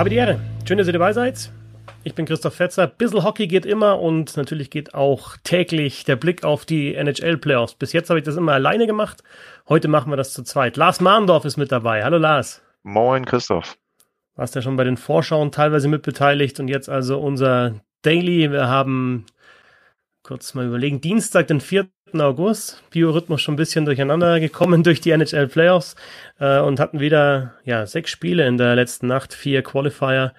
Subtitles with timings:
[0.00, 0.40] Habe die Ehre.
[0.66, 1.50] Schön, dass ihr dabei seid.
[2.04, 2.86] Ich bin Christoph Fetzer.
[2.86, 7.74] Bissel Hockey geht immer und natürlich geht auch täglich der Blick auf die NHL-Playoffs.
[7.74, 9.22] Bis jetzt habe ich das immer alleine gemacht.
[9.68, 10.78] Heute machen wir das zu zweit.
[10.78, 12.02] Lars Mahndorf ist mit dabei.
[12.02, 12.62] Hallo Lars.
[12.82, 13.76] Moin Christoph.
[14.36, 18.50] Warst ja schon bei den Vorschauen teilweise mitbeteiligt und jetzt also unser Daily.
[18.50, 19.26] Wir haben
[20.22, 21.88] kurz mal überlegen, Dienstag, den 4.
[22.18, 25.96] August, Biorhythmus schon ein bisschen durcheinander gekommen durch die NHL Playoffs
[26.38, 30.32] äh, und hatten wieder ja, sechs Spiele in der letzten Nacht, vier Qualifier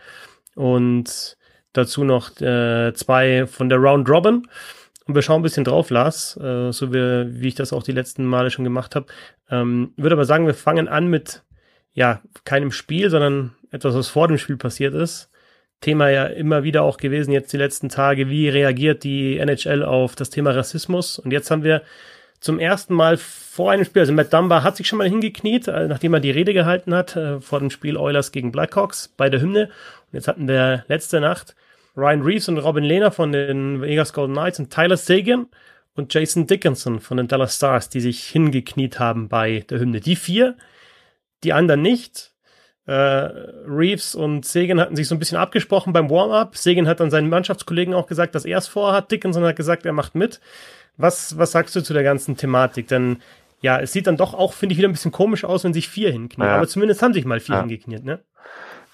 [0.56, 1.38] und
[1.74, 4.48] dazu noch äh, zwei von der Round Robin.
[5.06, 7.92] Und wir schauen ein bisschen drauf, Lars, äh, so wie, wie ich das auch die
[7.92, 9.08] letzten Male schon gemacht habe.
[9.50, 11.44] Ähm, würde aber sagen, wir fangen an mit
[11.94, 15.31] ja keinem Spiel, sondern etwas, was vor dem Spiel passiert ist.
[15.82, 20.16] Thema ja immer wieder auch gewesen jetzt die letzten Tage, wie reagiert die NHL auf
[20.16, 21.20] das Thema Rassismus?
[21.20, 21.82] Und jetzt haben wir
[22.40, 25.88] zum ersten Mal vor einem Spiel, also Matt Dumba hat sich schon mal hingekniet, äh,
[25.88, 29.42] nachdem er die Rede gehalten hat, äh, vor dem Spiel Oilers gegen Blackhawks bei der
[29.42, 29.66] Hymne.
[29.66, 31.56] Und jetzt hatten wir letzte Nacht
[31.96, 35.48] Ryan Reeves und Robin Lehner von den Vegas Golden Knights und Tyler Sagan
[35.96, 40.00] und Jason Dickinson von den Dallas Stars, die sich hingekniet haben bei der Hymne.
[40.00, 40.56] Die vier,
[41.44, 42.31] die anderen nicht.
[42.88, 46.58] Äh, Reeves und Sagan hatten sich so ein bisschen abgesprochen beim Warm-up.
[46.58, 49.12] Sagan hat dann seinen Mannschaftskollegen auch gesagt, dass er es vorhat.
[49.12, 50.42] Dickinson hat gesagt, er macht mit.
[50.98, 52.88] Was, was sagst du zu der ganzen Thematik?
[52.88, 53.22] Denn
[53.62, 55.88] ja, es sieht dann doch auch, finde ich, wieder ein bisschen komisch aus, wenn sich
[55.88, 56.48] vier hinknien.
[56.48, 56.56] Ja.
[56.56, 57.62] Aber zumindest haben sich mal vier ja.
[57.62, 58.24] hingekniet, ne?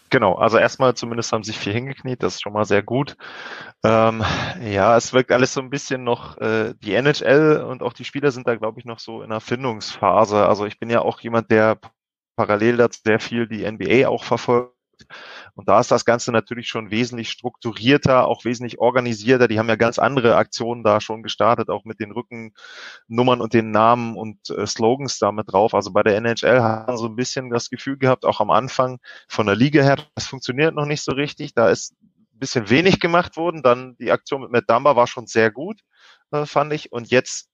[0.10, 3.18] Genau, also erstmal zumindest haben sich vier hingekniet, das ist schon mal sehr gut.
[3.84, 4.24] Ähm,
[4.64, 8.32] ja, es wirkt alles so ein bisschen noch, äh, die NHL und auch die Spieler
[8.32, 10.48] sind da, glaube ich, noch so in einer Findungsphase.
[10.48, 11.78] Also ich bin ja auch jemand, der
[12.38, 14.78] parallel dazu sehr viel die NBA auch verfolgt.
[15.54, 19.48] Und da ist das Ganze natürlich schon wesentlich strukturierter, auch wesentlich organisierter.
[19.48, 23.72] Die haben ja ganz andere Aktionen da schon gestartet, auch mit den Rückennummern und den
[23.72, 25.74] Namen und äh, Slogans damit drauf.
[25.74, 29.46] Also bei der NHL haben so ein bisschen das Gefühl gehabt, auch am Anfang von
[29.46, 31.54] der Liga her, das funktioniert noch nicht so richtig.
[31.54, 33.62] Da ist ein bisschen wenig gemacht worden.
[33.64, 35.82] Dann die Aktion mit Matt war schon sehr gut,
[36.32, 36.92] äh, fand ich.
[36.92, 37.50] Und jetzt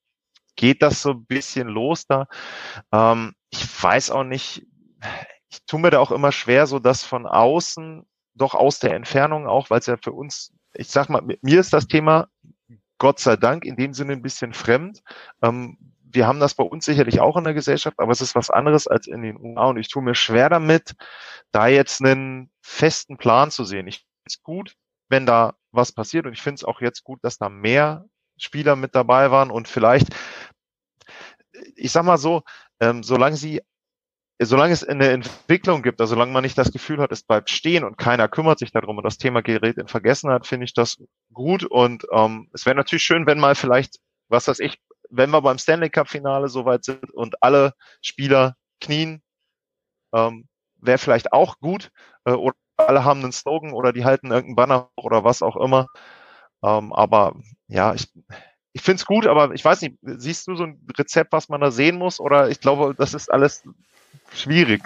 [0.56, 2.28] geht das so ein bisschen los da.
[2.92, 4.66] Ähm, ich weiß auch nicht,
[5.50, 8.06] ich tue mir da auch immer schwer, so dass von außen,
[8.36, 11.74] doch aus der Entfernung auch, weil es ja für uns, ich sag mal, mir ist
[11.74, 12.28] das Thema
[12.98, 15.04] Gott sei Dank in dem Sinne ein bisschen fremd.
[15.42, 15.78] Ähm,
[16.14, 18.88] wir haben das bei uns sicherlich auch in der Gesellschaft, aber es ist was anderes
[18.88, 20.94] als in den USA und ich tue mir schwer damit,
[21.52, 23.88] da jetzt einen festen Plan zu sehen.
[23.88, 24.76] Ich finde es gut,
[25.10, 28.06] wenn da was passiert und ich finde es auch jetzt gut, dass da mehr
[28.38, 30.16] Spieler mit dabei waren und vielleicht,
[31.76, 32.44] ich sag mal so,
[32.80, 33.62] ähm, solange sie
[34.46, 37.84] solange es eine Entwicklung gibt, also solange man nicht das Gefühl hat, es bleibt stehen
[37.84, 40.98] und keiner kümmert sich darum und das Thema gerät in Vergessenheit, finde ich das
[41.34, 41.64] gut.
[41.64, 44.00] Und ähm, es wäre natürlich schön, wenn mal vielleicht,
[44.30, 49.22] was weiß ich, wenn wir beim Stanley Cup Finale soweit sind und alle Spieler knien,
[50.14, 51.92] ähm, wäre vielleicht auch gut.
[52.26, 55.88] Äh, oder alle haben einen Slogan oder die halten irgendeinen Banner oder was auch immer.
[56.64, 57.36] Ähm, aber
[57.68, 58.12] ja, ich,
[58.74, 61.62] ich finde es gut, aber ich weiß nicht, siehst du so ein Rezept, was man
[61.62, 62.20] da sehen muss?
[62.20, 63.64] Oder ich glaube, das ist alles
[64.34, 64.82] schwierig.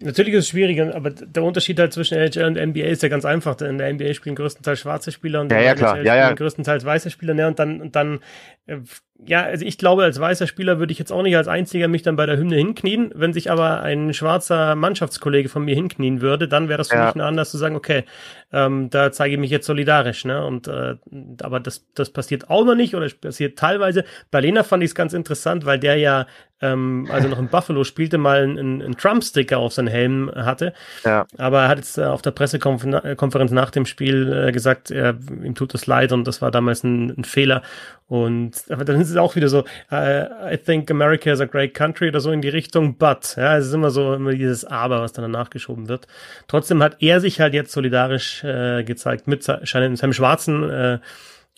[0.00, 3.24] Natürlich ist es schwierig, aber der Unterschied halt zwischen NHL und NBA ist ja ganz
[3.24, 3.60] einfach.
[3.60, 6.00] In der NBA spielen größtenteils schwarze Spieler und ja, ja, klar.
[6.02, 6.32] Ja, ja.
[6.32, 7.34] größtenteils weiße Spieler.
[7.34, 7.48] Ne?
[7.48, 8.20] Und dann, und dann
[8.66, 8.78] äh,
[9.26, 12.02] ja, also ich glaube, als weißer Spieler würde ich jetzt auch nicht als einziger mich
[12.02, 13.10] dann bei der Hymne hinknien.
[13.14, 17.06] Wenn sich aber ein schwarzer Mannschaftskollege von mir hinknien würde, dann wäre das für ja.
[17.06, 18.04] mich eine Anlass zu sagen, okay,
[18.52, 20.24] ähm, da zeige ich mich jetzt solidarisch.
[20.24, 20.44] Ne?
[20.46, 20.94] Und äh,
[21.42, 24.04] aber das, das passiert auch noch nicht oder passiert teilweise.
[24.30, 26.26] Bei Lena fand ich es ganz interessant, weil der ja
[26.60, 30.72] ähm, also noch in Buffalo spielte, mal einen, einen Trump-Sticker auf seinen Helm hatte.
[31.04, 31.26] Ja.
[31.36, 35.54] Aber er hat jetzt äh, auf der Pressekonferenz nach dem Spiel äh, gesagt, er, ihm
[35.54, 37.62] tut es leid und das war damals ein, ein Fehler.
[38.08, 41.74] Und aber dann ist es auch wieder so, uh, I think America is a great
[41.74, 43.34] country oder so in die Richtung, but.
[43.36, 46.06] Ja, es ist immer so, immer dieses Aber, was dann danach geschoben wird.
[46.46, 50.98] Trotzdem hat er sich halt jetzt solidarisch äh, gezeigt mit seinem schwarzen äh,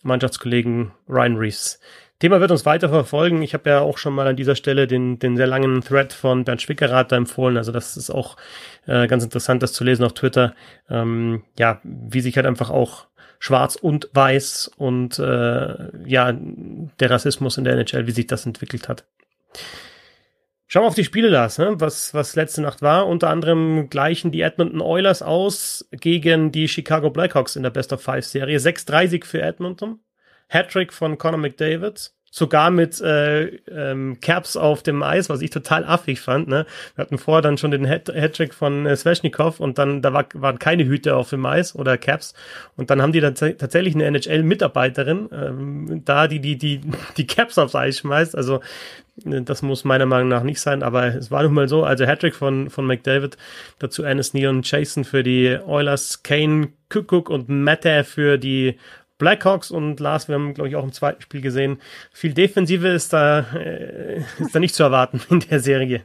[0.02, 1.80] Mannschaftskollegen Ryan Reeves.
[2.20, 3.40] Thema wird uns weiter verfolgen.
[3.40, 6.44] Ich habe ja auch schon mal an dieser Stelle den, den sehr langen Thread von
[6.44, 7.56] Bernd Schwickerath empfohlen.
[7.56, 8.36] Also das ist auch
[8.86, 10.54] äh, ganz interessant, das zu lesen auf Twitter.
[10.90, 13.06] Ähm, ja, wie sich halt einfach auch
[13.40, 18.88] Schwarz und Weiß und äh, ja, der Rassismus in der NHL, wie sich das entwickelt
[18.88, 19.06] hat.
[20.66, 21.80] Schauen wir auf die Spiele, Lars, ne?
[21.80, 23.08] was, was letzte Nacht war.
[23.08, 28.02] Unter anderem gleichen die Edmonton Oilers aus gegen die Chicago Blackhawks in der Best of
[28.02, 28.58] Five Serie.
[28.58, 30.00] 6-3 Sieg für Edmonton.
[30.48, 32.12] Hattrick von Conor McDavid.
[32.30, 36.46] Sogar mit äh, ähm, Caps auf dem Eis, was ich total affig fand.
[36.46, 36.64] Ne?
[36.94, 40.60] Wir hatten vorher dann schon den Hattrick von äh, Sveshnikov und dann da war, waren
[40.60, 42.34] keine Hüte auf dem Eis oder Caps
[42.76, 46.80] und dann haben die dann tatsächlich eine NHL-Mitarbeiterin ähm, da, die die die
[47.16, 48.36] die Caps aufs Eis schmeißt.
[48.36, 48.60] Also
[49.24, 51.82] äh, das muss meiner Meinung nach nicht sein, aber es war nun mal so.
[51.82, 53.38] Also Hattrick von von McDavid,
[53.80, 58.78] dazu Ennis Neon Jason für die Oilers, Kane, Kukuk und Mette für die
[59.20, 61.80] Blackhawks und Lars, wir haben, glaube ich, auch im zweiten Spiel gesehen,
[62.12, 66.02] viel Defensive ist da, äh, ist da nicht zu erwarten in der Serie.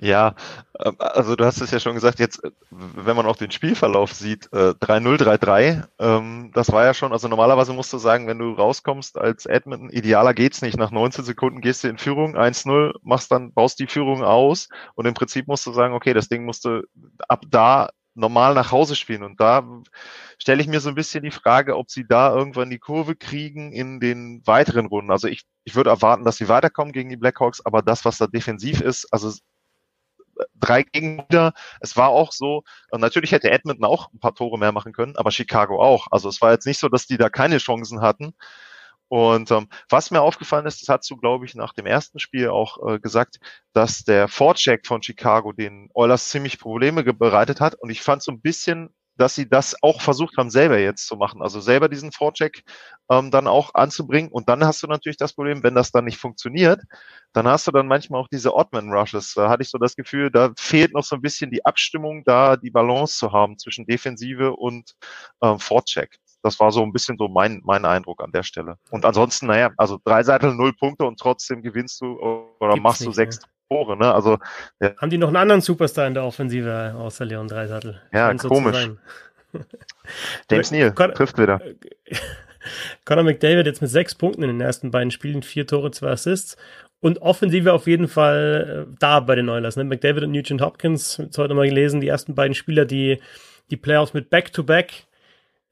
[0.00, 0.36] Ja,
[0.80, 2.40] ähm, also du hast es ja schon gesagt, jetzt,
[2.70, 7.28] wenn man auch den Spielverlauf sieht, 3-0, äh, 3-3, ähm, das war ja schon, also
[7.28, 10.78] normalerweise musst du sagen, wenn du rauskommst als Edmonton, idealer geht's nicht.
[10.78, 15.06] Nach 19 Sekunden gehst du in Führung, 1-0, machst dann, baust die Führung aus und
[15.06, 16.82] im Prinzip musst du sagen, okay, das Ding musst du
[17.28, 19.22] ab da normal nach Hause spielen.
[19.22, 19.66] Und da
[20.38, 23.72] stelle ich mir so ein bisschen die Frage, ob sie da irgendwann die Kurve kriegen
[23.72, 25.10] in den weiteren Runden.
[25.10, 28.26] Also ich, ich würde erwarten, dass sie weiterkommen gegen die Blackhawks, aber das, was da
[28.26, 29.32] defensiv ist, also
[30.54, 34.92] drei Gegenspieler, es war auch so, natürlich hätte Edmonton auch ein paar Tore mehr machen
[34.92, 36.08] können, aber Chicago auch.
[36.10, 38.34] Also es war jetzt nicht so, dass die da keine Chancen hatten.
[39.12, 42.48] Und ähm, was mir aufgefallen ist, das hast du, glaube ich, nach dem ersten Spiel
[42.48, 43.40] auch äh, gesagt,
[43.74, 47.74] dass der Vorcheck von Chicago den Oilers ziemlich Probleme bereitet hat.
[47.74, 48.88] Und ich fand so ein bisschen,
[49.18, 51.42] dass sie das auch versucht haben, selber jetzt zu machen.
[51.42, 52.62] Also selber diesen Vorcheck
[53.10, 54.32] ähm, dann auch anzubringen.
[54.32, 56.80] Und dann hast du natürlich das Problem, wenn das dann nicht funktioniert,
[57.34, 59.34] dann hast du dann manchmal auch diese Oddman-Rushes.
[59.34, 62.56] Da hatte ich so das Gefühl, da fehlt noch so ein bisschen die Abstimmung, da
[62.56, 64.94] die Balance zu haben zwischen Defensive und
[65.42, 68.76] ähm, Vorcheck das war so ein bisschen so mein, mein Eindruck an der Stelle.
[68.90, 72.18] Und ansonsten, naja, also drei Seiten, null Punkte und trotzdem gewinnst du
[72.58, 73.46] oder Gibt's machst nicht, du sechs ne?
[73.68, 74.12] Tore, ne?
[74.12, 74.38] Also,
[74.80, 74.94] ja.
[74.96, 78.00] Haben die noch einen anderen Superstar in der Offensive außer Leon Dreisattel?
[78.12, 78.88] Ja, komisch.
[79.52, 79.60] So
[80.50, 81.60] James Neal trifft wieder.
[83.04, 86.56] Conor McDavid jetzt mit sechs Punkten in den ersten beiden Spielen, vier Tore, zwei Assists.
[87.00, 89.76] Und Offensive auf jeden Fall äh, da bei den Oilers.
[89.76, 89.84] Ne?
[89.84, 93.20] McDavid und Nugent Hopkins, jetzt heute mal gelesen, die ersten beiden Spieler, die
[93.70, 95.06] die Playoffs mit Back-to-Back back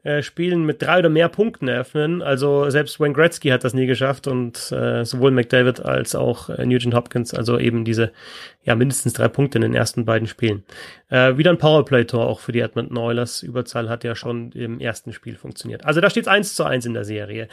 [0.02, 2.22] äh, Spielen mit drei oder mehr Punkten eröffnen.
[2.22, 6.64] Also selbst Wayne Gretzky hat das nie geschafft und äh, sowohl McDavid als auch äh,
[6.64, 8.12] Nugent Hopkins, also eben diese
[8.62, 10.64] ja mindestens drei Punkte in den ersten beiden Spielen.
[11.08, 13.42] Äh, wieder ein Powerplay-Tor auch für die Edmonton Oilers.
[13.42, 15.84] Überzahl hat ja schon im ersten Spiel funktioniert.
[15.84, 17.48] Also da steht es 1 zu 1 in der Serie.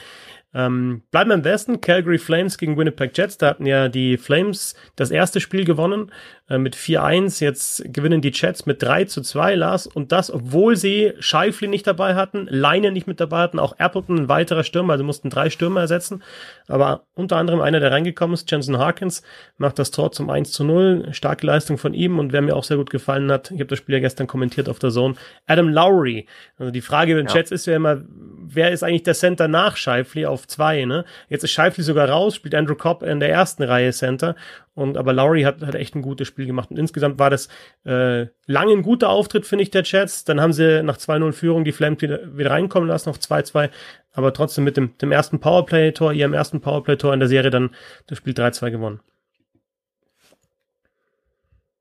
[0.53, 1.81] Ähm, bleiben wir im Westen.
[1.81, 3.37] Calgary Flames gegen Winnipeg Jets.
[3.37, 6.11] Da hatten ja die Flames das erste Spiel gewonnen
[6.49, 7.43] äh, mit 4-1.
[7.43, 9.87] Jetzt gewinnen die Jets mit 3 zu 2, Lars.
[9.87, 14.17] Und das, obwohl sie Scheifli nicht dabei hatten, Leine nicht mit dabei hatten, auch Appleton
[14.17, 16.23] ein weiterer Stürmer, also mussten drei Stürmer ersetzen.
[16.67, 19.23] Aber unter anderem einer, der reingekommen ist, Jensen Harkins,
[19.57, 20.96] macht das Tor zum 1 zu 0.
[21.13, 22.19] Starke Leistung von ihm.
[22.19, 24.69] Und wer mir auch sehr gut gefallen hat, ich habe das Spiel ja gestern kommentiert
[24.69, 25.15] auf der Zone,
[25.45, 26.25] Adam Lowry.
[26.57, 27.35] Also die Frage bei den ja.
[27.35, 31.05] Jets ist ja immer, wer ist eigentlich der Center nach Scheifli auf zwei, ne?
[31.29, 34.35] Jetzt ist Scheifli sogar raus, spielt Andrew Cobb in der ersten Reihe Center.
[34.77, 36.69] Und aber Lowry hat, hat echt ein gutes Spiel gemacht.
[36.69, 37.47] Und insgesamt war das
[37.83, 40.23] äh, lange ein guter Auftritt, finde ich, der Jets.
[40.23, 43.71] Dann haben sie nach 2-0 Führung die Flames wieder, wieder reinkommen lassen auf 2-2.
[44.13, 47.71] Aber trotzdem mit dem, dem ersten Powerplay-Tor, ihrem ersten Powerplay-Tor in der Serie dann
[48.05, 48.99] das Spiel 3-2 gewonnen.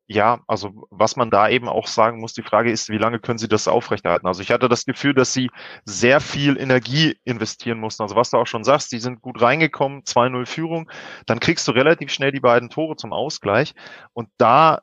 [0.08, 3.38] Ja, also was man da eben auch sagen muss, die Frage ist, wie lange können
[3.38, 4.28] sie das aufrechterhalten?
[4.28, 5.50] Also ich hatte das Gefühl, dass sie
[5.84, 8.04] sehr viel Energie investieren mussten.
[8.04, 10.88] Also was du auch schon sagst, die sind gut reingekommen, 2-0 Führung,
[11.26, 13.74] dann kriegst du relativ schnell die beiden Tore zum Ausgleich.
[14.12, 14.82] Und da,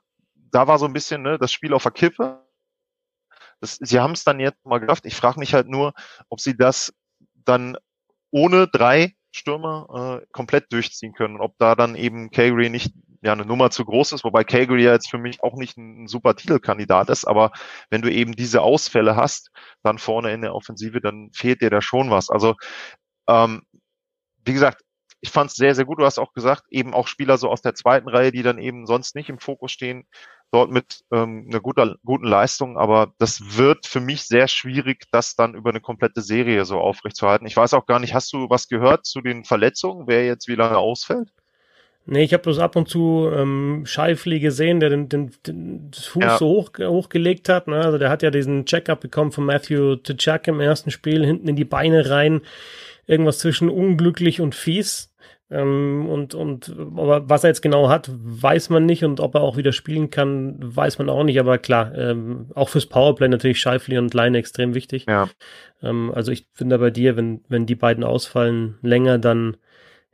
[0.52, 2.44] da war so ein bisschen ne, das Spiel auf der Kippe.
[3.62, 5.06] Das, sie haben es dann jetzt mal geschafft.
[5.06, 5.94] Ich frage mich halt nur,
[6.28, 6.94] ob sie das
[7.46, 7.78] dann
[8.30, 11.40] ohne drei Stürmer äh, komplett durchziehen können.
[11.40, 12.94] Ob da dann eben Calgary nicht
[13.24, 16.04] ja eine Nummer zu groß ist, wobei Calgary ja jetzt für mich auch nicht ein,
[16.04, 17.52] ein super Titelkandidat ist, aber
[17.90, 19.52] wenn du eben diese Ausfälle hast,
[19.84, 22.30] dann vorne in der Offensive, dann fehlt dir da schon was.
[22.30, 22.56] Also
[23.28, 23.64] ähm,
[24.46, 24.84] wie gesagt,
[25.22, 26.00] ich fand es sehr, sehr gut.
[26.00, 28.86] Du hast auch gesagt, eben auch Spieler so aus der zweiten Reihe, die dann eben
[28.86, 30.06] sonst nicht im Fokus stehen,
[30.52, 32.78] dort mit ähm, einer guter, guten Leistung.
[32.78, 37.48] Aber das wird für mich sehr schwierig, das dann über eine komplette Serie so aufrechtzuerhalten.
[37.48, 40.56] Ich weiß auch gar nicht, hast du was gehört zu den Verletzungen, wer jetzt wie
[40.56, 41.32] lange ausfällt?
[42.06, 46.24] Nee, ich habe bloß ab und zu ähm, Scheifli gesehen, der den, den, den Fuß
[46.24, 46.38] ja.
[46.38, 47.68] so hoch, hochgelegt hat.
[47.68, 47.78] Ne?
[47.78, 51.56] Also der hat ja diesen Check-up bekommen von Matthew Tchak im ersten Spiel, hinten in
[51.56, 52.42] die Beine rein.
[53.08, 55.14] Irgendwas zwischen unglücklich und fies.
[55.50, 59.06] Ähm, und, und aber was er jetzt genau hat, weiß man nicht.
[59.06, 61.40] Und ob er auch wieder spielen kann, weiß man auch nicht.
[61.40, 65.06] Aber klar, ähm, auch fürs Powerplay natürlich Scheifli und Leine extrem wichtig.
[65.08, 65.30] Ja.
[65.82, 69.56] Ähm, also ich finde bei dir, wenn, wenn die beiden ausfallen länger, dann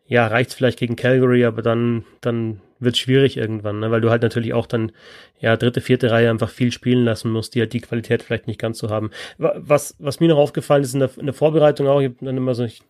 [0.10, 3.92] ja, reicht's vielleicht gegen Calgary, aber dann, dann wird's schwierig irgendwann, ne?
[3.92, 4.92] weil du halt natürlich auch dann,
[5.40, 8.60] ja, dritte, vierte Reihe einfach viel spielen lassen musst, die halt die Qualität vielleicht nicht
[8.60, 9.12] ganz so haben.
[9.38, 12.38] Was, was mir noch aufgefallen ist in der, in der Vorbereitung auch, ich habe dann
[12.38, 12.82] immer so, ich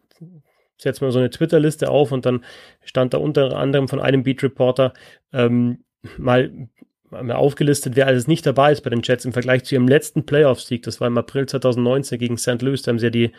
[0.78, 2.46] setze mir so eine Twitter-Liste auf und dann
[2.86, 4.94] stand da unter anderem von einem Beat-Reporter
[5.34, 5.84] ähm,
[6.18, 6.70] mal
[7.12, 10.26] mal aufgelistet, wer alles nicht dabei ist bei den Jets im Vergleich zu ihrem letzten
[10.26, 10.84] Playoff-Sieg.
[10.84, 12.62] Das war im April 2019 gegen St.
[12.62, 12.82] Louis.
[12.82, 13.32] Da haben sie ja die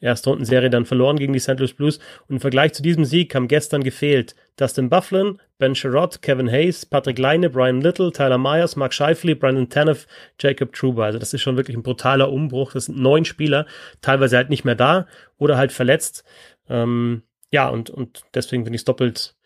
[0.00, 1.58] erste Rundenserie dann verloren gegen die St.
[1.58, 1.98] Louis Blues.
[2.28, 6.86] Und im Vergleich zu diesem Sieg haben gestern gefehlt Dustin Bufflin, Ben Sherrod, Kevin Hayes,
[6.86, 10.06] Patrick Leine, Brian Little, Tyler Myers, Mark Scheifele, Brandon Tanev,
[10.40, 11.04] Jacob Truba.
[11.04, 12.72] Also das ist schon wirklich ein brutaler Umbruch.
[12.72, 13.66] Das sind neun Spieler,
[14.00, 15.06] teilweise halt nicht mehr da
[15.36, 16.24] oder halt verletzt.
[16.68, 19.36] Ähm, ja, und, und deswegen finde ich es doppelt,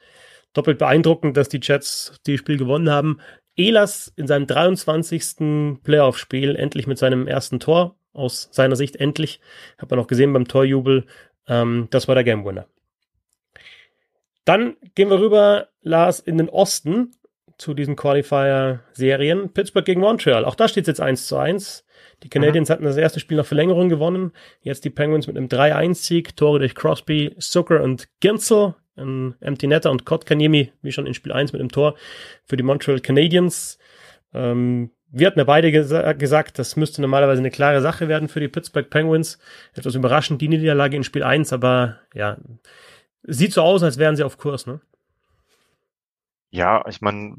[0.52, 3.20] doppelt beeindruckend, dass die Jets die Spiel gewonnen haben.
[3.56, 5.80] Elas in seinem 23.
[5.82, 9.40] Playoff-Spiel endlich mit seinem ersten Tor, aus seiner Sicht endlich,
[9.78, 11.06] hat man auch gesehen beim Torjubel,
[11.48, 12.66] ähm, das war der Game Winner.
[14.44, 17.14] Dann gehen wir rüber, Lars, in den Osten
[17.58, 19.52] zu diesen Qualifier-Serien.
[19.52, 20.44] Pittsburgh gegen Montreal.
[20.44, 21.84] Auch da steht es jetzt 1 zu 1.
[22.24, 22.72] Die Canadiens mhm.
[22.72, 24.32] hatten das erste Spiel nach Verlängerung gewonnen.
[24.60, 26.36] Jetzt die Penguins mit einem 3-1-Sieg.
[26.36, 28.74] Tore durch Crosby, Zucker und Ginzel.
[28.96, 31.94] Ein Empty Netter und Kotkaniemi, wie schon in Spiel 1 mit dem Tor
[32.44, 33.78] für die Montreal Canadiens.
[34.34, 38.40] Ähm, wir hatten ja beide gesa gesagt, das müsste normalerweise eine klare Sache werden für
[38.40, 39.38] die Pittsburgh Penguins.
[39.74, 42.38] Etwas überraschend die Niederlage in Spiel 1, aber ja,
[43.22, 44.80] sieht so aus, als wären sie auf Kurs, ne?
[46.50, 47.36] Ja, ich meine,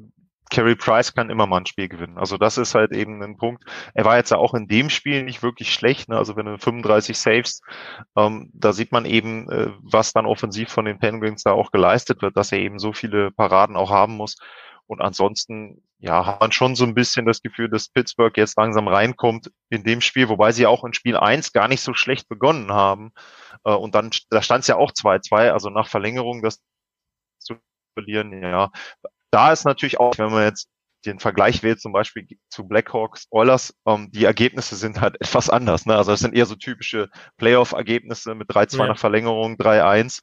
[0.49, 2.17] Carey Price kann immer mal ein Spiel gewinnen.
[2.17, 3.63] Also das ist halt eben ein Punkt.
[3.93, 6.09] Er war jetzt ja auch in dem Spiel nicht wirklich schlecht.
[6.09, 6.17] Ne?
[6.17, 7.61] Also wenn du 35 Saves,
[8.15, 12.21] ähm, da sieht man eben, äh, was dann offensiv von den Penguins da auch geleistet
[12.21, 14.35] wird, dass er eben so viele Paraden auch haben muss.
[14.85, 18.87] Und ansonsten, ja, hat man schon so ein bisschen das Gefühl, dass Pittsburgh jetzt langsam
[18.87, 22.71] reinkommt in dem Spiel, wobei sie auch in Spiel 1 gar nicht so schlecht begonnen
[22.71, 23.11] haben.
[23.63, 26.61] Äh, und dann, da stand es ja auch 2-2, also nach Verlängerung das
[27.39, 27.55] zu
[27.95, 28.71] verlieren, ja,
[29.33, 30.69] da ist natürlich auch, wenn man jetzt
[31.05, 35.85] den Vergleich wählt, zum Beispiel zu Blackhawks, Oilers, ähm, die Ergebnisse sind halt etwas anders.
[35.85, 35.95] Ne?
[35.95, 38.87] Also das sind eher so typische Playoff-Ergebnisse mit 3-2 ja.
[38.87, 40.21] nach Verlängerung, 3-1.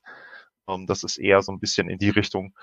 [0.68, 2.54] Ähm, das ist eher so ein bisschen in die Richtung.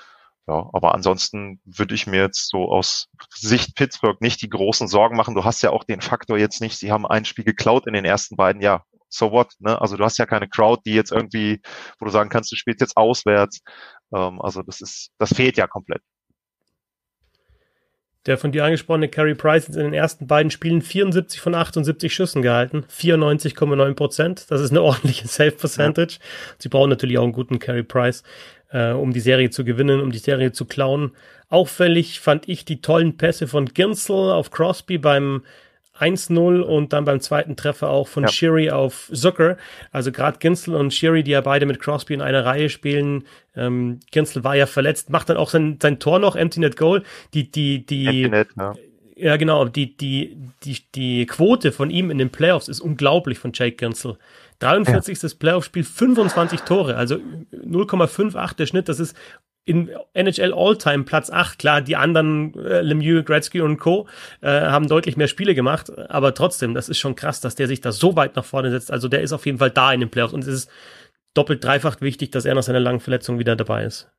[0.47, 5.17] Ja, aber ansonsten würde ich mir jetzt so aus Sicht Pittsburgh nicht die großen Sorgen
[5.17, 5.35] machen.
[5.35, 8.05] Du hast ja auch den Faktor jetzt nicht, sie haben ein Spiel geklaut in den
[8.05, 9.79] ersten beiden, ja, so what, ne?
[9.81, 11.61] Also du hast ja keine Crowd, die jetzt irgendwie,
[11.99, 13.59] wo du sagen kannst, du spielst jetzt auswärts.
[14.15, 16.01] Ähm, also das ist, das fehlt ja komplett.
[18.27, 22.13] Der von dir angesprochene Carey Price ist in den ersten beiden Spielen 74 von 78
[22.13, 22.83] Schüssen gehalten.
[22.91, 24.45] 94,9 Prozent.
[24.49, 26.17] Das ist eine ordentliche Save Percentage.
[26.19, 26.55] Ja.
[26.59, 28.23] Sie brauchen natürlich auch einen guten Carey Price,
[28.69, 31.11] äh, um die Serie zu gewinnen, um die Serie zu klauen.
[31.47, 35.43] Auffällig fand ich die tollen Pässe von Ginsel auf Crosby beim
[35.99, 38.29] 1-0 und dann beim zweiten Treffer auch von ja.
[38.29, 39.57] Shiri auf Zucker.
[39.91, 43.25] Also gerade Ginsel und Shiri, die ja beide mit Crosby in einer Reihe spielen.
[43.55, 47.03] Ähm, Ginsel war ja verletzt, macht dann auch sein, sein Tor noch, Empty Net Goal.
[47.33, 48.75] Die, die, die, Net, ja.
[49.15, 49.37] ja.
[49.37, 53.75] genau, die, die, die, die Quote von ihm in den Playoffs ist unglaublich von Jake
[53.75, 54.17] Ginsel.
[54.59, 55.21] 43.
[55.21, 55.29] Ja.
[55.37, 59.15] Playoff-Spiel, 25 Tore, also 0,58 der Schnitt, das ist
[59.67, 61.59] in NHL All-Time Platz 8.
[61.59, 64.07] Klar, die anderen, äh, Lemieux, Gretzky und Co.
[64.41, 67.81] Äh, haben deutlich mehr Spiele gemacht, aber trotzdem, das ist schon krass, dass der sich
[67.81, 68.91] da so weit nach vorne setzt.
[68.91, 70.71] Also der ist auf jeden Fall da in den Playoffs und es ist
[71.33, 74.09] doppelt, dreifach wichtig, dass er nach seiner langen Verletzung wieder dabei ist.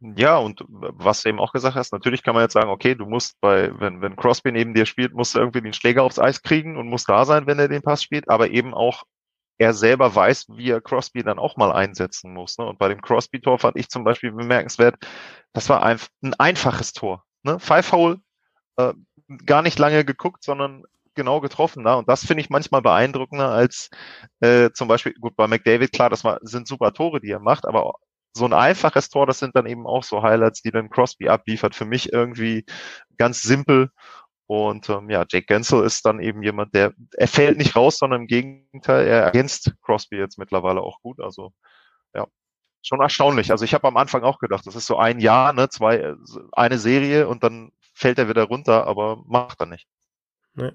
[0.00, 3.06] Ja, und was du eben auch gesagt hast, natürlich kann man jetzt sagen, okay, du
[3.06, 6.42] musst bei, wenn, wenn Crosby neben dir spielt, musst du irgendwie den Schläger aufs Eis
[6.42, 9.04] kriegen und musst da sein, wenn er den Pass spielt, aber eben auch
[9.58, 12.58] er selber weiß, wie er Crosby dann auch mal einsetzen muss.
[12.58, 12.66] Ne?
[12.66, 14.96] Und bei dem Crosby-Tor fand ich zum Beispiel bemerkenswert,
[15.52, 17.24] das war ein, ein einfaches Tor.
[17.42, 17.58] Ne?
[17.58, 18.20] Five Hole,
[18.76, 18.92] äh,
[19.44, 20.84] gar nicht lange geguckt, sondern
[21.14, 21.82] genau getroffen.
[21.82, 21.96] Ne?
[21.96, 23.90] Und das finde ich manchmal beeindruckender als
[24.40, 27.66] äh, zum Beispiel, gut, bei McDavid, klar, das war, sind super Tore, die er macht,
[27.66, 27.94] aber
[28.34, 31.74] so ein einfaches Tor, das sind dann eben auch so Highlights, die dann Crosby abliefert.
[31.74, 32.66] Für mich irgendwie
[33.16, 33.90] ganz simpel
[34.46, 38.22] und ähm, ja, Jake Gensel ist dann eben jemand, der, er fällt nicht raus, sondern
[38.22, 41.20] im Gegenteil, er ergänzt Crosby jetzt mittlerweile auch gut.
[41.20, 41.52] Also
[42.14, 42.26] ja,
[42.82, 43.50] schon erstaunlich.
[43.50, 46.14] Also ich habe am Anfang auch gedacht, das ist so ein Jahr, ne, zwei,
[46.52, 49.88] eine Serie und dann fällt er wieder runter, aber macht er nicht.
[50.54, 50.72] Nee.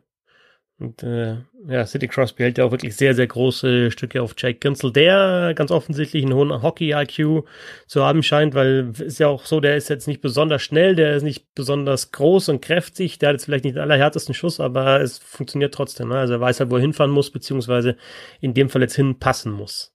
[0.81, 1.35] Und äh,
[1.67, 5.53] ja, City Crosby hält ja auch wirklich sehr, sehr große Stücke auf Jake Ginsel, der
[5.53, 7.45] ganz offensichtlich einen hohen Hockey-IQ
[7.85, 11.15] zu haben scheint, weil ist ja auch so, der ist jetzt nicht besonders schnell, der
[11.15, 15.01] ist nicht besonders groß und kräftig, der hat jetzt vielleicht nicht den allerhärtesten Schuss, aber
[15.01, 16.09] es funktioniert trotzdem.
[16.09, 16.17] Ne?
[16.17, 17.95] Also er weiß halt, wo er hinfahren muss, beziehungsweise
[18.39, 19.93] in dem Fall jetzt hinpassen muss.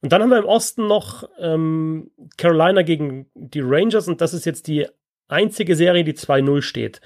[0.00, 4.46] Und dann haben wir im Osten noch ähm, Carolina gegen die Rangers und das ist
[4.46, 4.86] jetzt die
[5.26, 7.00] einzige Serie, die 2-0 steht.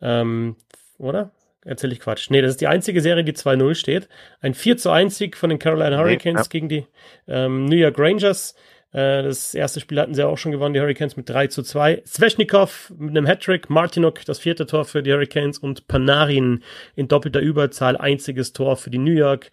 [0.00, 0.56] Ähm,
[0.98, 1.30] oder?
[1.68, 2.30] Erzähle ich Quatsch.
[2.30, 4.08] Nee, das ist die einzige Serie, die 2-0 steht.
[4.40, 6.48] Ein 4 zu 1 Sieg von den Carolina Hurricanes nee, ja.
[6.48, 6.86] gegen die
[7.26, 8.54] ähm, New York Rangers.
[8.92, 12.02] Äh, das erste Spiel hatten sie auch schon gewonnen, die Hurricanes mit 3 zu 2.
[12.06, 16.62] Sveshnikov mit einem Hattrick, Martinuk das vierte Tor für die Hurricanes und Panarin
[16.96, 19.50] in doppelter Überzahl einziges Tor für die New York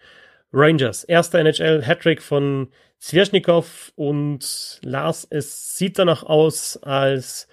[0.52, 1.04] Rangers.
[1.04, 2.68] Erster NHL-Hattrick von
[3.00, 7.46] Sveshnikov und Lars, es sieht danach aus, als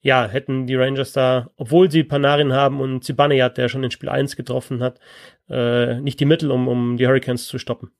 [0.00, 4.08] ja, hätten die Rangers da, obwohl sie Panarin haben und Zibanejad, der schon in Spiel
[4.08, 5.00] 1 getroffen hat,
[5.48, 7.90] äh, nicht die Mittel, um, um die Hurricanes zu stoppen.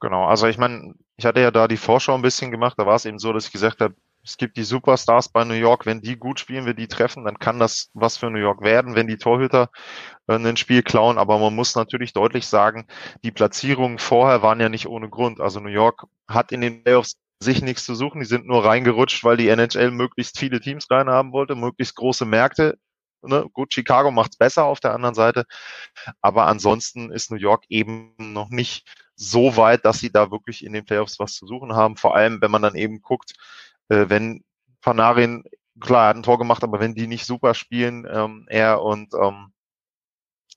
[0.00, 2.96] Genau, also ich meine, ich hatte ja da die Vorschau ein bisschen gemacht, da war
[2.96, 3.94] es eben so, dass ich gesagt habe,
[4.26, 7.38] es gibt die Superstars bei New York, wenn die gut spielen, wir die treffen, dann
[7.38, 9.70] kann das was für New York werden, wenn die Torhüter
[10.26, 11.16] äh, ein Spiel klauen.
[11.16, 12.86] Aber man muss natürlich deutlich sagen,
[13.22, 15.40] die Platzierungen vorher waren ja nicht ohne Grund.
[15.40, 18.20] Also New York hat in den Playoffs sich nichts zu suchen.
[18.20, 22.78] Die sind nur reingerutscht, weil die NHL möglichst viele Teams reinhaben wollte, möglichst große Märkte.
[23.22, 23.46] Ne?
[23.52, 25.44] Gut, Chicago macht's besser auf der anderen Seite.
[26.20, 30.72] Aber ansonsten ist New York eben noch nicht so weit, dass sie da wirklich in
[30.72, 31.96] den Playoffs was zu suchen haben.
[31.96, 33.32] Vor allem, wenn man dann eben guckt,
[33.88, 34.44] äh, wenn
[34.80, 35.44] Panarin,
[35.80, 39.52] klar, hat ein Tor gemacht, aber wenn die nicht super spielen, ähm, er und ähm,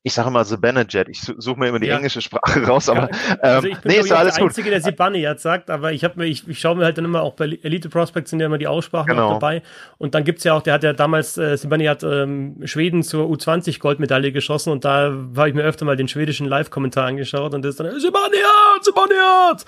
[0.02, 1.98] ich sage immer Zibanejad, ich suche mir immer die ja.
[1.98, 3.38] englische Sprache raus, aber ja.
[3.42, 4.52] also ähm, ich bin nee, ist alles der gut.
[4.52, 7.22] Einzige, der Zibanejad sagt, aber ich habe mir, ich, ich schaue mir halt dann immer
[7.22, 9.34] auch bei Elite Prospects sind ja immer die Aussprachen genau.
[9.34, 9.62] dabei
[9.98, 13.80] und dann gibt's ja auch, der hat ja damals äh, Zibanejad ähm, Schweden zur U20
[13.80, 17.72] Goldmedaille geschossen und da habe ich mir öfter mal den schwedischen Live-Kommentar angeschaut und das
[17.72, 19.66] ist dann Zibanejad, Zibanejad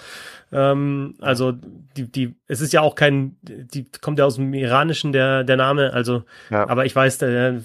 [0.51, 5.13] ähm, also die, die, es ist ja auch kein, die kommt ja aus dem Iranischen
[5.13, 6.67] der, der Name, also, ja.
[6.67, 7.61] aber ich weiß, der,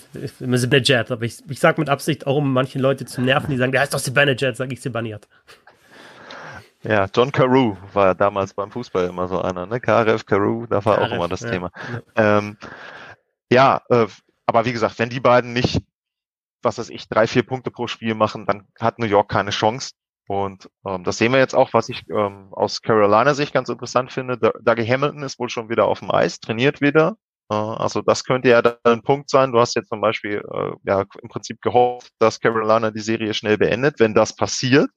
[0.83, 3.73] Jet, aber ich, ich sag mit Absicht auch, um manche Leute zu nerven, die sagen,
[3.73, 4.01] der heißt doch
[4.39, 5.29] Jet, sage ich Sebaniat.
[6.83, 9.81] Ja, John Carew war damals beim Fußball immer so einer, ne?
[9.81, 11.51] KRF Carew, da war KRF, auch immer das ja.
[11.51, 11.71] Thema.
[12.17, 12.57] Ja, ähm,
[13.51, 14.07] ja äh,
[14.47, 15.83] aber wie gesagt, wenn die beiden nicht,
[16.63, 19.95] was weiß ich, drei, vier Punkte pro Spiel machen, dann hat New York keine Chance.
[20.29, 24.13] Und ähm, das sehen wir jetzt auch, was ich ähm, aus Carolina Sicht ganz interessant
[24.13, 24.37] finde.
[24.39, 27.17] Dougie Hamilton ist wohl schon wieder auf dem Eis, trainiert wieder.
[27.51, 29.53] Äh, also das könnte ja dann ein Punkt sein.
[29.53, 33.59] Du hast jetzt zum Beispiel äh, ja im Prinzip gehofft, dass Carolina die Serie schnell
[33.59, 34.01] beendet.
[34.01, 34.91] Wenn das passiert,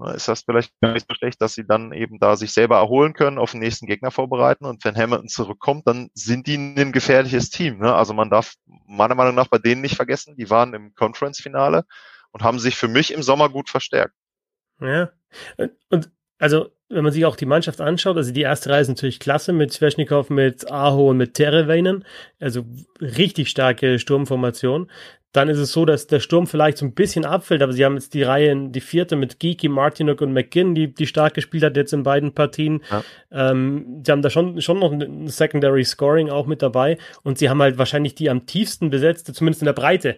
[0.00, 2.76] äh, ist das vielleicht gar nicht so schlecht, dass sie dann eben da sich selber
[2.76, 4.66] erholen können, auf den nächsten Gegner vorbereiten.
[4.66, 7.78] Und wenn Hamilton zurückkommt, dann sind die ein gefährliches Team.
[7.78, 7.94] Ne?
[7.94, 8.54] Also man darf
[8.86, 11.84] meiner Meinung nach bei denen nicht vergessen, die waren im Conference-Finale
[12.32, 14.14] und haben sich für mich im Sommer gut verstärkt.
[14.80, 15.10] Ja.
[15.90, 19.18] Und also, wenn man sich auch die Mannschaft anschaut, also die erste Reihe ist natürlich
[19.18, 22.04] klasse mit Sveshnikov, mit Aho und mit Terevainen.
[22.38, 22.64] Also
[23.00, 24.90] richtig starke Sturmformation.
[25.32, 27.94] Dann ist es so, dass der Sturm vielleicht so ein bisschen abfällt, aber sie haben
[27.94, 31.76] jetzt die Reihe, die vierte mit Geeky, Martinuk und McGinn, die, die stark gespielt hat
[31.76, 32.82] jetzt in beiden Partien.
[32.90, 33.04] Ja.
[33.50, 37.50] Ähm, sie haben da schon, schon noch ein Secondary Scoring auch mit dabei und sie
[37.50, 40.16] haben halt wahrscheinlich die am tiefsten besetzte, zumindest in der Breite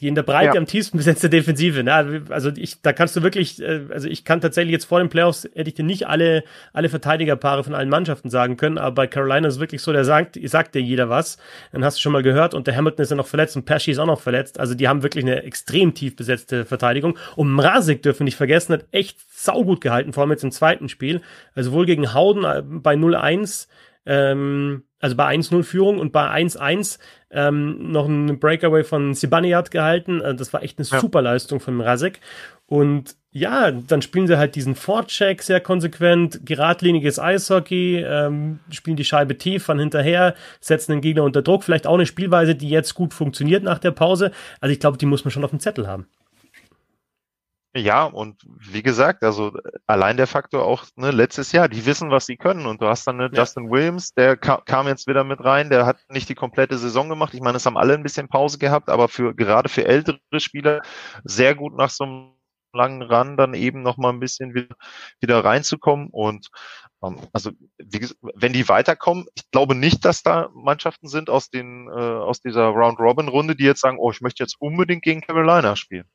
[0.00, 0.60] die in der Breite ja.
[0.60, 1.82] am tiefsten besetzte Defensive.
[1.82, 2.22] Ne?
[2.28, 5.48] Also ich, da kannst du wirklich, äh, also ich kann tatsächlich jetzt vor den Playoffs
[5.54, 9.48] hätte ich dir nicht alle, alle Verteidigerpaare von allen Mannschaften sagen können, aber bei Carolina
[9.48, 11.38] ist es wirklich so, der sagt, sagt dir jeder was.
[11.72, 13.90] Dann hast du schon mal gehört und der Hamilton ist ja noch verletzt und Pesci
[13.90, 14.60] ist auch noch verletzt.
[14.60, 17.18] Also die haben wirklich eine extrem tief besetzte Verteidigung.
[17.34, 20.90] Und Mrazek dürfen wir nicht vergessen, hat echt saugut gehalten, vor allem jetzt im zweiten
[20.90, 21.22] Spiel.
[21.54, 23.68] Also wohl gegen Howden äh, bei 0-1
[24.06, 26.98] ähm, also bei 1-0 Führung und bei 1-1
[27.30, 30.22] ähm, noch ein Breakaway von Sibaniat gehalten.
[30.22, 31.00] Also das war echt eine ja.
[31.00, 32.20] super Leistung von Rasek.
[32.66, 39.04] Und ja, dann spielen sie halt diesen Vorcheck sehr konsequent, geradliniges Eishockey, ähm, spielen die
[39.04, 41.62] Scheibe tief von hinterher, setzen den Gegner unter Druck.
[41.62, 44.32] Vielleicht auch eine Spielweise, die jetzt gut funktioniert nach der Pause.
[44.60, 46.06] Also ich glaube, die muss man schon auf dem Zettel haben.
[47.76, 49.52] Ja, und wie gesagt, also
[49.86, 52.64] allein der Faktor auch ne, letztes Jahr, die wissen, was sie können.
[52.64, 53.40] Und du hast dann ne, ja.
[53.40, 57.10] Justin Williams, der ka kam jetzt wieder mit rein, der hat nicht die komplette Saison
[57.10, 57.34] gemacht.
[57.34, 60.80] Ich meine, es haben alle ein bisschen Pause gehabt, aber für gerade für ältere Spieler
[61.24, 62.32] sehr gut nach so einem
[62.72, 64.74] langen Run dann eben noch mal ein bisschen wieder,
[65.20, 66.08] wieder reinzukommen.
[66.10, 66.48] Und
[67.02, 71.88] ähm, also wie, wenn die weiterkommen, ich glaube nicht, dass da Mannschaften sind aus den
[71.88, 75.20] äh, aus dieser Round Robin Runde, die jetzt sagen, oh, ich möchte jetzt unbedingt gegen
[75.20, 76.06] Carolina spielen.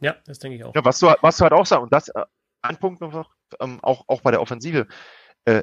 [0.00, 0.74] Ja, das denke ich auch.
[0.74, 2.24] Ja, was du, was du halt auch sagst, und das, äh,
[2.62, 3.30] ein Punkt noch,
[3.60, 4.86] ähm, auch, auch bei der Offensive,
[5.44, 5.62] äh,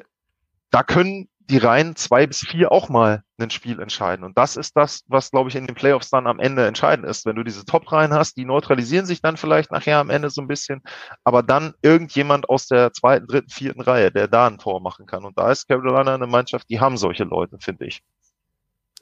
[0.70, 4.24] da können die Reihen zwei bis vier auch mal ein Spiel entscheiden.
[4.24, 7.26] Und das ist das, was, glaube ich, in den Playoffs dann am Ende entscheidend ist.
[7.26, 10.48] Wenn du diese Top-Reihen hast, die neutralisieren sich dann vielleicht nachher am Ende so ein
[10.48, 10.82] bisschen,
[11.24, 15.24] aber dann irgendjemand aus der zweiten, dritten, vierten Reihe, der da ein Tor machen kann.
[15.24, 18.02] Und da ist Carolina eine Mannschaft, die haben solche Leute, finde ich.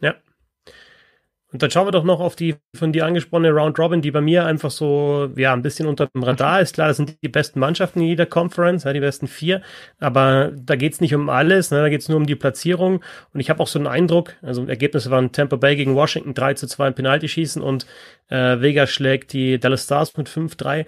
[0.01, 0.15] Ja,
[1.53, 4.21] und dann schauen wir doch noch auf die von dir angesprochene Round Robin, die bei
[4.21, 6.75] mir einfach so, ja, ein bisschen unter dem Radar ist.
[6.75, 9.61] Klar, das sind die besten Mannschaften in jeder Conference, ja, die besten vier.
[9.99, 13.03] Aber da geht's nicht um alles, ne, da geht's nur um die Platzierung.
[13.35, 16.55] Und ich habe auch so einen Eindruck, also Ergebnisse waren Tampa Bay gegen Washington 3
[16.55, 17.87] zu 2 im Penalty schießen und
[18.29, 20.87] äh, Vegas schlägt die Dallas Stars mit 5-3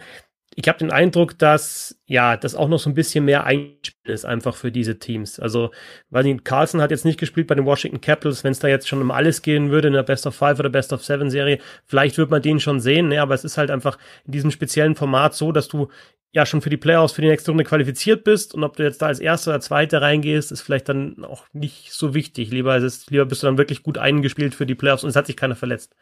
[0.55, 4.25] ich habe den Eindruck, dass ja, das auch noch so ein bisschen mehr eingespielt ist
[4.25, 5.41] einfach für diese Teams.
[5.41, 5.71] Also,
[6.11, 8.89] weil die Carlson hat jetzt nicht gespielt bei den Washington Capitals, wenn es da jetzt
[8.89, 11.59] schon um alles gehen würde in der Best of Five oder Best of Seven Serie,
[11.87, 13.23] vielleicht wird man den schon sehen, ne?
[13.23, 15.89] aber es ist halt einfach in diesem speziellen Format so, dass du
[16.33, 19.03] ja schon für die Playoffs für die nächste Runde qualifiziert bist und ob du jetzt
[19.03, 22.51] da als Erster oder Zweiter reingehst, ist vielleicht dann auch nicht so wichtig.
[22.51, 25.17] Lieber ist es, lieber bist du dann wirklich gut eingespielt für die Playoffs und es
[25.17, 25.95] hat sich keiner verletzt.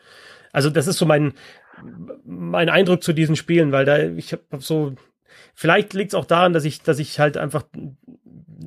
[0.53, 1.35] Also das ist so mein,
[2.25, 4.95] mein Eindruck zu diesen Spielen, weil da ich habe so
[5.55, 7.65] vielleicht liegt es auch daran, dass ich dass ich halt einfach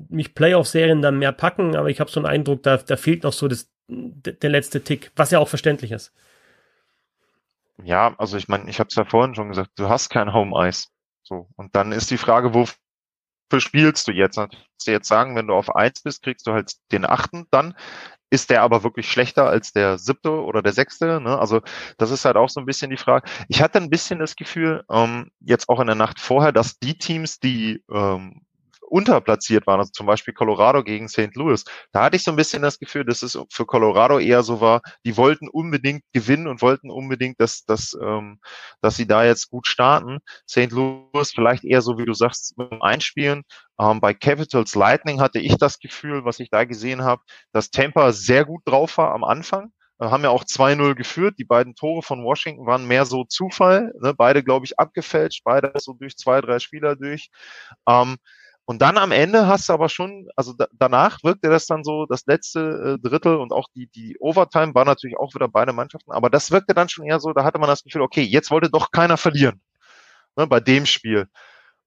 [0.10, 3.34] mich Playoff-Serien dann mehr packen, aber ich habe so einen Eindruck, da da fehlt noch
[3.34, 6.14] so das der letzte Tick, was ja auch verständlich ist.
[7.84, 10.68] Ja, also ich meine, ich habe es ja vorhin schon gesagt, du hast kein Home
[10.68, 10.88] Ice.
[11.24, 12.78] So und dann ist die Frage, wofür
[13.60, 14.38] spielst du jetzt?
[14.38, 14.48] Du
[14.86, 17.76] jetzt sagen, wenn du auf eins bist, kriegst du halt den achten dann
[18.34, 21.22] ist der aber wirklich schlechter als der siebte oder der sechste?
[21.22, 21.38] Ne?
[21.38, 21.62] Also
[22.00, 23.30] das ist halt auch so ein bisschen die Frage.
[23.48, 26.98] Ich hatte ein bisschen das Gefühl, ähm, jetzt auch in der Nacht vorher, dass die
[26.98, 28.42] Teams, die ähm,
[28.94, 31.34] unterplatziert waren, also zum Beispiel Colorado gegen St.
[31.34, 34.62] Louis, da hatte ich so ein bisschen das Gefühl, dass es für Colorado eher so
[34.62, 38.40] war, die wollten unbedingt gewinnen und wollten unbedingt, dass, dass, ähm,
[38.82, 40.20] dass sie da jetzt gut starten.
[40.48, 40.72] St.
[40.72, 43.42] Louis vielleicht eher so, wie du sagst, Einspielen.
[43.80, 48.12] Ähm, bei Capitals Lightning hatte ich das Gefühl, was ich da gesehen habe, dass Tampa
[48.12, 51.36] sehr gut drauf war am Anfang äh, haben ja auch 2-0 geführt.
[51.40, 53.92] Die beiden Tore von Washington waren mehr so Zufall.
[54.02, 54.14] Ne?
[54.14, 57.30] Beide, glaube ich, abgefälscht, beide so durch zwei, drei Spieler durch.
[57.88, 58.18] Ähm,
[58.66, 62.06] und dann am Ende hast du aber schon, also da, danach wirkte das dann so,
[62.06, 66.12] das letzte äh, Drittel und auch die, die Overtime war natürlich auch wieder beide Mannschaften,
[66.12, 68.70] aber das wirkte dann schon eher so, da hatte man das Gefühl, okay, jetzt wollte
[68.70, 69.62] doch keiner verlieren
[70.36, 71.28] ne, bei dem Spiel.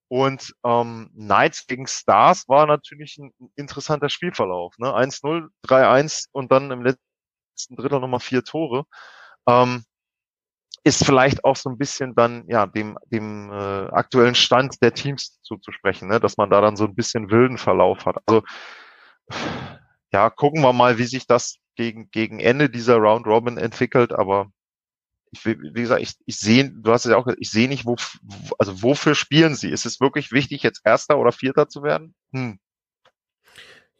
[0.08, 4.78] Und ähm, Knights gegen Stars war natürlich ein interessanter Spielverlauf.
[4.78, 4.88] Ne?
[4.88, 8.84] 1-0, 3-1 und dann im letzten Drittel nochmal vier Tore.
[9.48, 9.84] Ähm,
[10.86, 15.40] ist vielleicht auch so ein bisschen dann ja dem dem äh, aktuellen Stand der Teams
[15.42, 16.20] zuzusprechen, ne?
[16.20, 18.18] dass man da dann so ein bisschen wilden Verlauf hat.
[18.24, 18.44] Also
[20.12, 24.52] ja, gucken wir mal, wie sich das gegen gegen Ende dieser Round Robin entwickelt, aber
[25.32, 27.84] ich wie gesagt, ich, ich sehe, du hast es ja auch gesagt, ich sehe nicht,
[27.84, 27.96] wo,
[28.60, 29.70] also wofür spielen sie?
[29.70, 32.14] Ist es wirklich wichtig, jetzt Erster oder Vierter zu werden?
[32.32, 32.60] Hm.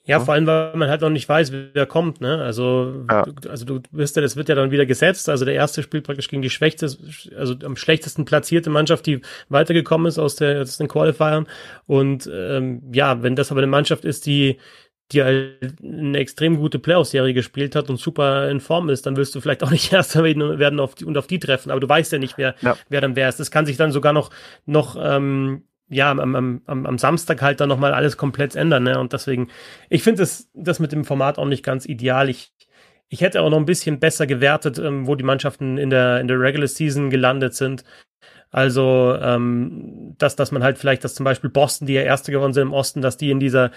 [0.06, 2.40] Ja, vor allem, weil man halt noch nicht weiß, wer kommt, ne?
[2.42, 3.22] Also, ja.
[3.24, 5.28] du, also du wirst ja, das wird ja dann wieder gesetzt.
[5.28, 6.88] Also der erste spielt praktisch gegen die schwächste,
[7.36, 11.46] also am schlechtesten platzierte Mannschaft, die weitergekommen ist aus, der, aus den Qualifiern.
[11.86, 14.58] Und ähm, ja, wenn das aber eine Mannschaft ist, die
[15.12, 19.34] die halt eine extrem gute Playoff-Serie gespielt hat und super in Form ist, dann wirst
[19.34, 21.70] du vielleicht auch nicht Erster werden auf die, und auf die treffen.
[21.70, 22.76] Aber du weißt ja nicht, wer, ja.
[22.88, 23.38] wer dann wer ist.
[23.38, 24.30] Das kann sich dann sogar noch,
[24.64, 28.84] noch ähm, ja, am, am, am, am Samstag halt dann nochmal alles komplett ändern.
[28.84, 28.98] Ne?
[28.98, 29.48] Und deswegen,
[29.88, 32.28] ich finde das, das mit dem Format auch nicht ganz ideal.
[32.28, 32.52] Ich,
[33.08, 36.28] ich hätte auch noch ein bisschen besser gewertet, ähm, wo die Mannschaften in der, in
[36.28, 37.84] der Regular Season gelandet sind.
[38.50, 42.52] Also, ähm, dass, dass man halt vielleicht, dass zum Beispiel Boston, die ja Erste geworden
[42.52, 43.70] sind im Osten, dass die in dieser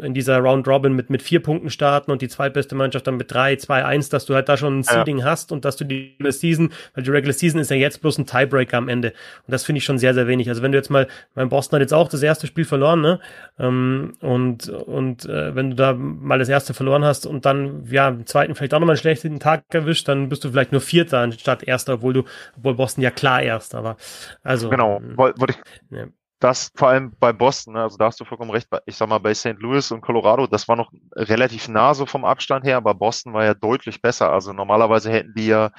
[0.00, 3.30] in dieser Round Robin mit, mit vier Punkten starten und die zweitbeste Mannschaft dann mit
[3.30, 5.24] drei, zwei, eins, dass du halt da schon ein Seeding ja.
[5.26, 8.16] hast und dass du die Regular Season, weil die Regular Season ist ja jetzt bloß
[8.18, 9.08] ein Tiebreaker am Ende.
[9.46, 10.48] Und das finde ich schon sehr, sehr wenig.
[10.48, 13.20] Also wenn du jetzt mal, mein Boston hat jetzt auch das erste Spiel verloren, ne?
[13.58, 18.08] Ähm, und und äh, wenn du da mal das erste verloren hast und dann, ja,
[18.08, 21.18] im zweiten vielleicht auch nochmal einen schlechten Tag erwischt, dann bist du vielleicht nur Vierter
[21.18, 22.24] anstatt Erster, obwohl du,
[22.56, 23.96] obwohl Boston ja klar Erster war.
[24.42, 24.70] Also.
[24.70, 25.96] Genau, ähm, wollte ich.
[25.98, 26.06] Ja
[26.42, 29.18] das vor allem bei Boston, ne, also da hast du vollkommen recht, ich sag mal
[29.18, 29.56] bei St.
[29.58, 33.44] Louis und Colorado, das war noch relativ nah so vom Abstand her, aber Boston war
[33.44, 34.32] ja deutlich besser.
[34.32, 35.70] Also normalerweise hätten die ja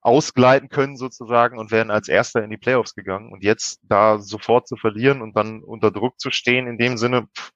[0.00, 3.32] ausgleiten können sozusagen und wären als Erster in die Playoffs gegangen.
[3.32, 7.28] Und jetzt da sofort zu verlieren und dann unter Druck zu stehen, in dem Sinne,
[7.36, 7.52] pff,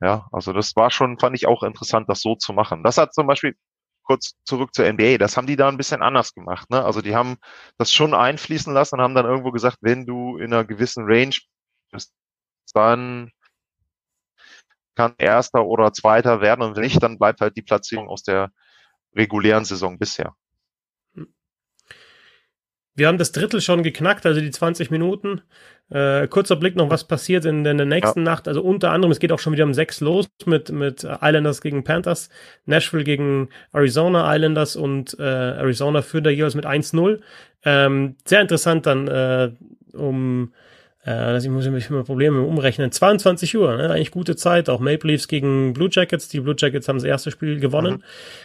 [0.00, 2.82] ja, also das war schon, fand ich auch interessant, das so zu machen.
[2.84, 3.54] Das hat zum Beispiel
[4.04, 5.18] kurz zurück zur NBA.
[5.18, 6.70] Das haben die da ein bisschen anders gemacht.
[6.70, 6.84] Ne?
[6.84, 7.36] Also die haben
[7.78, 11.34] das schon einfließen lassen und haben dann irgendwo gesagt, wenn du in einer gewissen Range
[12.72, 13.30] dann
[14.94, 18.50] kann Erster oder Zweiter werden und wenn nicht, dann bleibt halt die Platzierung aus der
[19.14, 20.34] regulären Saison bisher.
[22.96, 25.42] Wir haben das Drittel schon geknackt, also die 20 Minuten.
[25.90, 28.24] Äh, kurzer Blick noch, was passiert in, in der nächsten ja.
[28.24, 28.46] Nacht.
[28.46, 31.82] Also unter anderem, es geht auch schon wieder um sechs los mit, mit Islanders gegen
[31.82, 32.30] Panthers,
[32.66, 37.20] Nashville gegen Arizona Islanders und äh, Arizona führt da jeweils mit 1-0.
[37.64, 39.50] Ähm, sehr interessant dann äh,
[39.92, 40.52] um
[41.06, 42.90] äh, ich muss mich immer Probleme umrechnen.
[42.90, 43.90] 22 Uhr, ne?
[43.90, 44.70] eigentlich gute Zeit.
[44.70, 46.28] Auch Maple Leafs gegen Blue Jackets.
[46.28, 48.02] Die Blue Jackets haben das erste Spiel gewonnen.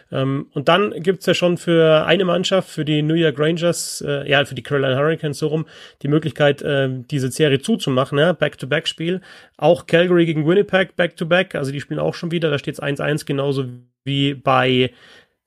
[0.09, 0.17] Mhm.
[0.17, 4.29] Ähm, und dann gibt's ja schon für eine Mannschaft, für die New York Rangers, äh,
[4.29, 5.65] ja, für die Carolina Hurricanes so rum,
[6.01, 8.33] die Möglichkeit, äh, diese Serie zuzumachen, ja?
[8.33, 9.21] Back-to-Back-Spiel.
[9.57, 11.55] Auch Calgary gegen Winnipeg, Back-to-Back.
[11.55, 12.49] Also die spielen auch schon wieder.
[12.49, 13.65] Da steht's 1-1, genauso
[14.03, 14.91] wie bei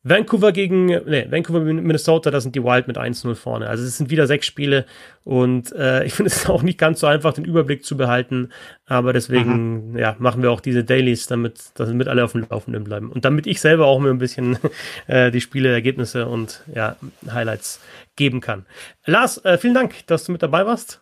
[0.04, 3.68] Vancouver gegen, nee, Vancouver Minnesota, da sind die Wild mit 1-0 vorne.
[3.68, 4.84] Also es sind wieder sechs Spiele
[5.22, 8.48] und äh, ich finde es auch nicht ganz so einfach, den Überblick zu behalten.
[8.86, 9.98] Aber deswegen, mhm.
[9.98, 13.12] ja, machen wir auch diese Dailies, damit, damit alle auf dem Laufenden bleiben.
[13.12, 14.58] Und damit ich selber auch mir ein bisschen
[15.06, 16.96] äh, die Spiele, Ergebnisse und ja,
[17.30, 17.80] Highlights
[18.16, 18.66] geben kann.
[19.06, 21.00] Lars, äh, vielen Dank, dass du mit dabei warst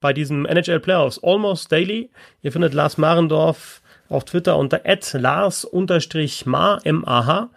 [0.00, 2.10] bei diesem NHL Playoffs Almost Daily.
[2.42, 4.80] Ihr findet Lars Marendorf auf Twitter unter
[5.12, 7.50] lars-mar, M-A-H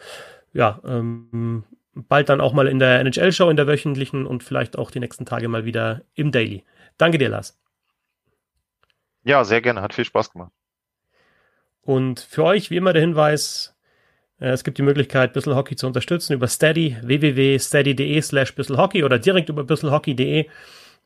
[0.54, 1.64] ja, ähm,
[1.94, 5.26] bald dann auch mal in der NHL-Show, in der wöchentlichen und vielleicht auch die nächsten
[5.26, 6.64] Tage mal wieder im Daily.
[6.98, 7.60] Danke dir, Lars.
[9.24, 9.82] Ja, sehr gerne.
[9.82, 10.52] Hat viel Spaß gemacht.
[11.82, 13.76] Und für euch, wie immer, der Hinweis,
[14.40, 19.20] äh, es gibt die Möglichkeit, Bissl Hockey zu unterstützen über Steady, www.steady.de slash Hockey oder
[19.20, 20.48] direkt über bisselhockey.de.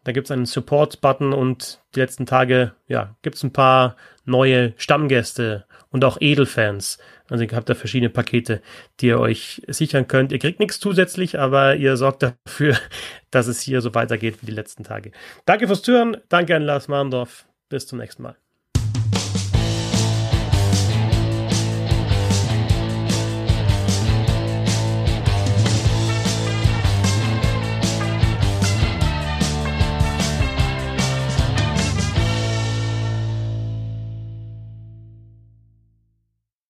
[0.07, 4.73] Da gibt es einen Support-Button und die letzten Tage, ja, gibt es ein paar neue
[4.77, 6.97] Stammgäste und auch Edelfans.
[7.29, 8.61] Also ihr habt da verschiedene Pakete,
[9.01, 10.31] die ihr euch sichern könnt.
[10.31, 12.77] Ihr kriegt nichts zusätzlich, aber ihr sorgt dafür,
[13.31, 15.11] dass es hier so weitergeht wie die letzten Tage.
[15.43, 16.15] Danke fürs Zuhören.
[16.29, 17.45] Danke an Lars Marndorf.
[17.67, 18.46] Bis zum nächsten Mal.